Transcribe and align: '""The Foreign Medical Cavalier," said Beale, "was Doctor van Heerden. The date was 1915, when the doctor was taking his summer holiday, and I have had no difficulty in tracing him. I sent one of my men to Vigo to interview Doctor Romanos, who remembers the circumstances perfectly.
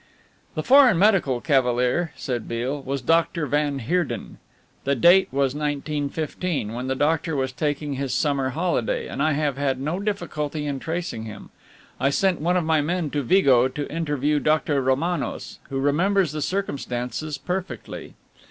'""The 0.55 0.63
Foreign 0.63 0.97
Medical 0.97 1.41
Cavalier," 1.41 2.11
said 2.15 2.47
Beale, 2.47 2.81
"was 2.81 3.03
Doctor 3.03 3.45
van 3.45 3.77
Heerden. 3.77 4.39
The 4.83 4.95
date 4.95 5.27
was 5.31 5.53
1915, 5.53 6.73
when 6.73 6.87
the 6.87 6.95
doctor 6.95 7.35
was 7.35 7.51
taking 7.51 7.93
his 7.93 8.11
summer 8.11 8.49
holiday, 8.49 9.07
and 9.07 9.21
I 9.21 9.33
have 9.33 9.57
had 9.59 9.79
no 9.79 9.99
difficulty 9.99 10.65
in 10.65 10.79
tracing 10.79 11.25
him. 11.25 11.51
I 11.99 12.09
sent 12.09 12.41
one 12.41 12.57
of 12.57 12.63
my 12.65 12.81
men 12.81 13.11
to 13.11 13.21
Vigo 13.21 13.67
to 13.67 13.91
interview 13.93 14.39
Doctor 14.39 14.81
Romanos, 14.81 15.59
who 15.69 15.79
remembers 15.79 16.31
the 16.31 16.41
circumstances 16.41 17.37
perfectly. 17.37 18.15